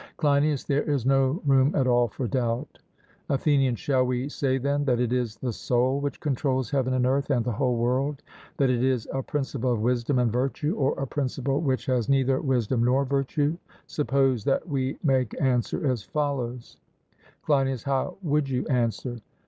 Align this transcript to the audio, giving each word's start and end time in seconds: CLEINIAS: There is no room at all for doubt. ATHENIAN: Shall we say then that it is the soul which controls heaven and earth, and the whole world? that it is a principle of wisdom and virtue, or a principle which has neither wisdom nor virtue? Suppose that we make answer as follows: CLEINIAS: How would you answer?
CLEINIAS: 0.17 0.63
There 0.63 0.81
is 0.81 1.05
no 1.05 1.43
room 1.45 1.75
at 1.75 1.85
all 1.85 2.07
for 2.07 2.27
doubt. 2.27 2.79
ATHENIAN: 3.29 3.75
Shall 3.75 4.03
we 4.03 4.29
say 4.29 4.57
then 4.57 4.83
that 4.85 4.99
it 4.99 5.13
is 5.13 5.35
the 5.35 5.53
soul 5.53 5.99
which 5.99 6.19
controls 6.19 6.71
heaven 6.71 6.95
and 6.95 7.05
earth, 7.05 7.29
and 7.29 7.45
the 7.45 7.51
whole 7.51 7.77
world? 7.77 8.23
that 8.57 8.71
it 8.71 8.83
is 8.83 9.07
a 9.13 9.21
principle 9.21 9.71
of 9.73 9.81
wisdom 9.83 10.17
and 10.17 10.31
virtue, 10.33 10.73
or 10.75 10.93
a 10.97 11.05
principle 11.05 11.61
which 11.61 11.85
has 11.85 12.09
neither 12.09 12.41
wisdom 12.41 12.83
nor 12.83 13.05
virtue? 13.05 13.55
Suppose 13.85 14.43
that 14.45 14.67
we 14.67 14.97
make 15.03 15.39
answer 15.39 15.85
as 15.85 16.01
follows: 16.01 16.77
CLEINIAS: 17.43 17.83
How 17.83 18.17
would 18.23 18.49
you 18.49 18.65
answer? 18.69 19.19